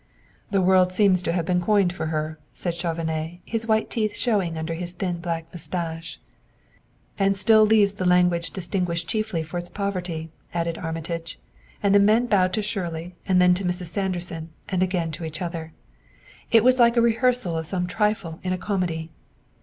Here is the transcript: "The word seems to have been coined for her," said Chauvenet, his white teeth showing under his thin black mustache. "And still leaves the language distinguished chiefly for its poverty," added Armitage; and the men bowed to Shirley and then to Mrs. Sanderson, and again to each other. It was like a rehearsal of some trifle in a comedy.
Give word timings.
"The 0.49 0.63
word 0.63 0.91
seems 0.91 1.21
to 1.21 1.31
have 1.31 1.45
been 1.45 1.61
coined 1.61 1.93
for 1.93 2.07
her," 2.07 2.39
said 2.53 2.73
Chauvenet, 2.73 3.39
his 3.45 3.67
white 3.67 3.91
teeth 3.91 4.17
showing 4.17 4.57
under 4.57 4.73
his 4.73 4.93
thin 4.93 5.19
black 5.19 5.45
mustache. 5.53 6.19
"And 7.19 7.37
still 7.37 7.63
leaves 7.67 7.93
the 7.93 8.05
language 8.09 8.49
distinguished 8.49 9.07
chiefly 9.07 9.43
for 9.43 9.59
its 9.59 9.69
poverty," 9.69 10.31
added 10.55 10.79
Armitage; 10.79 11.37
and 11.83 11.93
the 11.93 11.99
men 11.99 12.25
bowed 12.25 12.51
to 12.53 12.63
Shirley 12.63 13.13
and 13.27 13.39
then 13.39 13.53
to 13.53 13.63
Mrs. 13.63 13.91
Sanderson, 13.91 14.49
and 14.67 14.81
again 14.81 15.11
to 15.11 15.23
each 15.23 15.39
other. 15.39 15.71
It 16.49 16.63
was 16.63 16.79
like 16.79 16.97
a 16.97 17.01
rehearsal 17.01 17.55
of 17.55 17.67
some 17.67 17.85
trifle 17.85 18.39
in 18.41 18.51
a 18.53 18.57
comedy. 18.57 19.11